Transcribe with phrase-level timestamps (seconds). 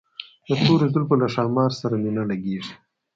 [0.47, 2.73] د تورو زلفو له ښامار سره مي نه لګیږي